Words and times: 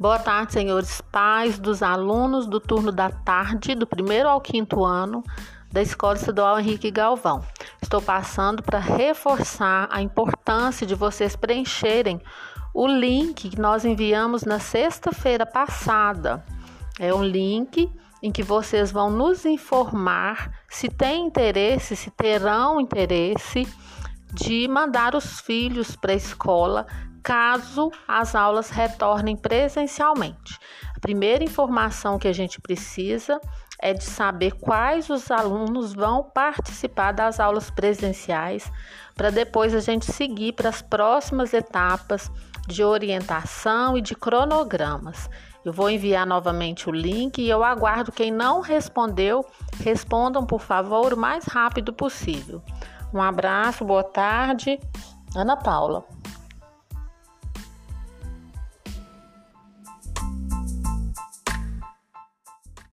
Boa 0.00 0.16
tarde, 0.16 0.52
senhores 0.52 1.00
pais 1.00 1.58
dos 1.58 1.82
alunos 1.82 2.46
do 2.46 2.60
turno 2.60 2.92
da 2.92 3.10
tarde, 3.10 3.74
do 3.74 3.84
primeiro 3.84 4.28
ao 4.28 4.40
quinto 4.40 4.84
ano 4.84 5.24
da 5.72 5.82
Escola 5.82 6.14
Estadual 6.14 6.60
Henrique 6.60 6.88
Galvão. 6.88 7.44
Estou 7.82 8.00
passando 8.00 8.62
para 8.62 8.78
reforçar 8.78 9.88
a 9.90 10.00
importância 10.00 10.86
de 10.86 10.94
vocês 10.94 11.34
preencherem 11.34 12.22
o 12.72 12.86
link 12.86 13.50
que 13.50 13.60
nós 13.60 13.84
enviamos 13.84 14.44
na 14.44 14.60
sexta-feira 14.60 15.44
passada. 15.44 16.44
É 17.00 17.12
um 17.12 17.24
link 17.24 17.92
em 18.22 18.30
que 18.30 18.44
vocês 18.44 18.92
vão 18.92 19.10
nos 19.10 19.44
informar 19.44 20.62
se 20.68 20.88
têm 20.88 21.26
interesse, 21.26 21.96
se 21.96 22.12
terão 22.12 22.80
interesse 22.80 23.66
de 24.32 24.68
mandar 24.68 25.16
os 25.16 25.40
filhos 25.40 25.96
para 25.96 26.12
a 26.12 26.16
escola 26.16 26.86
caso 27.28 27.92
as 28.08 28.34
aulas 28.34 28.70
retornem 28.70 29.36
presencialmente. 29.36 30.58
A 30.96 30.98
primeira 30.98 31.44
informação 31.44 32.18
que 32.18 32.26
a 32.26 32.32
gente 32.32 32.58
precisa 32.58 33.38
é 33.78 33.92
de 33.92 34.02
saber 34.02 34.52
quais 34.52 35.10
os 35.10 35.30
alunos 35.30 35.92
vão 35.92 36.22
participar 36.22 37.12
das 37.12 37.38
aulas 37.38 37.70
presenciais, 37.70 38.72
para 39.14 39.28
depois 39.28 39.74
a 39.74 39.80
gente 39.80 40.10
seguir 40.10 40.54
para 40.54 40.70
as 40.70 40.80
próximas 40.80 41.52
etapas 41.52 42.32
de 42.66 42.82
orientação 42.82 43.98
e 43.98 44.00
de 44.00 44.14
cronogramas. 44.14 45.28
Eu 45.62 45.72
vou 45.74 45.90
enviar 45.90 46.26
novamente 46.26 46.88
o 46.88 46.92
link 46.92 47.42
e 47.42 47.50
eu 47.50 47.62
aguardo 47.62 48.10
quem 48.10 48.30
não 48.30 48.62
respondeu, 48.62 49.44
respondam 49.84 50.46
por 50.46 50.62
favor 50.62 51.12
o 51.12 51.16
mais 51.18 51.44
rápido 51.44 51.92
possível. 51.92 52.62
Um 53.12 53.20
abraço, 53.20 53.84
boa 53.84 54.02
tarde. 54.02 54.80
Ana 55.36 55.58
Paula. 55.58 56.17